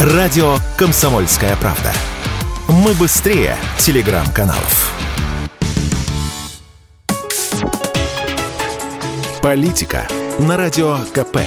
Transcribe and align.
Радио 0.00 0.56
«Комсомольская 0.78 1.54
правда». 1.56 1.92
Мы 2.68 2.94
быстрее 2.94 3.54
телеграм-каналов. 3.76 4.94
Политика 9.42 10.08
на 10.38 10.56
Радио 10.56 10.96
КП. 11.12 11.40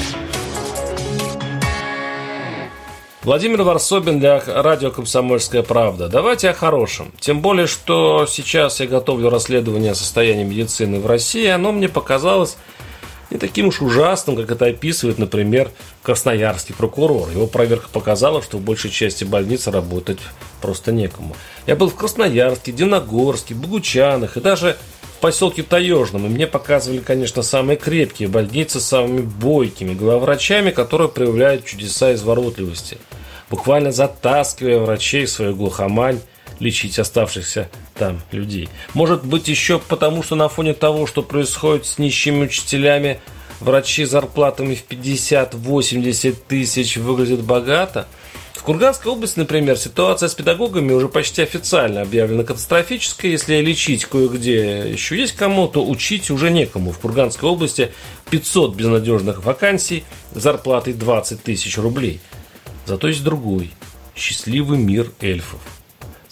Владимир 3.23 3.63
Варсобин 3.63 4.19
для 4.19 4.39
радио 4.45 4.91
«Комсомольская 4.91 5.63
правда». 5.63 6.07
Давайте 6.07 6.51
о 6.51 6.53
хорошем. 6.53 7.11
Тем 7.19 7.41
более, 7.41 7.65
что 7.65 8.27
сейчас 8.27 8.79
я 8.79 8.85
готовлю 8.85 9.31
расследование 9.31 9.95
состояния 9.95 10.43
медицины 10.43 10.99
в 10.99 11.07
России. 11.07 11.47
Оно 11.47 11.71
мне 11.71 11.89
показалось 11.89 12.57
не 13.33 13.39
таким 13.39 13.67
уж 13.67 13.81
ужасным, 13.81 14.35
как 14.35 14.51
это 14.51 14.67
описывает, 14.67 15.17
например, 15.17 15.69
красноярский 16.01 16.73
прокурор. 16.75 17.29
Его 17.31 17.47
проверка 17.47 17.89
показала, 17.91 18.41
что 18.41 18.57
в 18.57 18.61
большей 18.61 18.91
части 18.91 19.23
больницы 19.23 19.71
работать 19.71 20.19
просто 20.61 20.91
некому. 20.91 21.35
Я 21.67 21.75
был 21.75 21.89
в 21.89 21.95
Красноярске, 21.95 22.71
Диногорске, 22.71 23.55
Богучанах 23.55 24.37
и 24.37 24.41
даже 24.41 24.77
в 25.17 25.19
поселке 25.19 25.63
Таежном. 25.63 26.25
И 26.27 26.29
мне 26.29 26.47
показывали, 26.47 26.99
конечно, 26.99 27.41
самые 27.41 27.77
крепкие 27.77 28.29
больницы 28.29 28.79
с 28.79 28.85
самыми 28.85 29.21
бойкими 29.21 29.93
главврачами, 29.93 30.71
которые 30.71 31.09
проявляют 31.09 31.65
чудеса 31.65 32.13
изворотливости– 32.13 32.97
буквально 33.53 33.91
затаскивая 33.91 34.79
врачей 34.79 35.25
в 35.25 35.29
свою 35.29 35.55
глухомань 35.55 36.19
лечить 36.59 36.97
оставшихся 36.97 37.69
там 38.03 38.21
людей. 38.31 38.69
Может 38.93 39.25
быть 39.25 39.47
еще 39.47 39.79
потому, 39.79 40.23
что 40.23 40.35
на 40.35 40.49
фоне 40.49 40.73
того, 40.73 41.07
что 41.07 41.21
происходит 41.21 41.85
с 41.85 41.97
нищими 41.97 42.45
учителями, 42.45 43.19
врачи 43.59 44.05
зарплатами 44.05 44.75
в 44.75 44.87
50-80 44.87 46.35
тысяч 46.47 46.97
выглядят 46.97 47.41
богато? 47.41 48.07
В 48.53 48.63
Курганской 48.63 49.11
области, 49.11 49.39
например, 49.39 49.77
ситуация 49.77 50.29
с 50.29 50.35
педагогами 50.35 50.93
уже 50.93 51.09
почти 51.09 51.41
официально 51.41 52.01
объявлена 52.01 52.43
катастрофической. 52.43 53.31
Если 53.31 53.55
лечить 53.57 54.05
кое-где 54.05 54.89
еще 54.89 55.17
есть 55.17 55.35
кому, 55.35 55.67
то 55.67 55.85
учить 55.85 56.31
уже 56.31 56.49
некому. 56.49 56.91
В 56.91 56.99
Курганской 56.99 57.49
области 57.49 57.91
500 58.29 58.75
безнадежных 58.75 59.43
вакансий 59.43 60.03
зарплатой 60.31 60.93
20 60.93 61.43
тысяч 61.43 61.77
рублей– 61.77 62.19
Зато 62.85 63.07
есть 63.07 63.23
другой, 63.23 63.71
счастливый 64.15 64.77
мир 64.77 65.11
эльфов. 65.21 65.61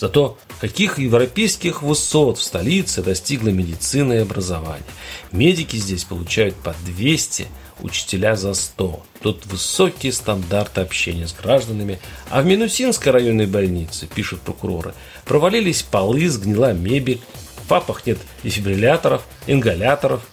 Зато 0.02 0.36
каких 0.60 0.98
европейских 0.98 1.84
высот 1.84 2.40
в 2.40 2.44
столице 2.44 3.04
достигла 3.04 3.50
медицина 3.50 4.14
и 4.14 4.18
образование. 4.18 4.84
Медики 5.32 5.76
здесь 5.76 6.06
получают 6.06 6.56
по 6.56 6.76
200, 6.88 7.46
учителя 7.82 8.36
за 8.36 8.56
100. 8.56 9.04
Тут 9.22 9.46
высокие 9.46 10.12
стандарты 10.12 10.82
общения 10.82 11.28
с 11.28 11.34
гражданами. 11.34 12.00
А 12.32 12.42
в 12.42 12.48
Минусинской 12.48 13.12
районной 13.12 13.46
больнице, 13.46 14.08
пишут 14.08 14.42
прокуроры, 14.42 14.96
провалились 15.26 15.84
полы, 15.84 16.28
сгнила 16.30 16.74
мебель, 16.74 17.22
в 17.64 17.68
папах 17.68 18.08
нет 18.08 18.18
дефибрилляторов, 18.44 19.22
ингаляторов 19.46 20.24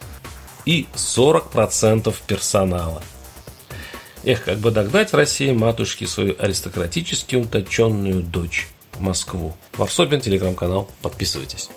и 0.64 0.86
40% 0.94 2.14
персонала– 2.27 3.02
Эх, 4.24 4.44
как 4.44 4.58
бы 4.58 4.72
догнать 4.72 5.12
в 5.12 5.16
России 5.16 5.52
матушки 5.52 6.05
свою 6.05 6.34
аристократически 6.39 7.36
уточенную 7.36 8.20
дочь 8.20 8.66
Москву. 9.01 9.55
Варсобин, 9.77 10.21
телеграм-канал. 10.21 10.89
Подписывайтесь. 11.03 11.71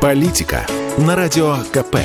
Политика 0.00 0.66
на 0.98 1.14
радио 1.14 1.56
КП. 1.72 1.98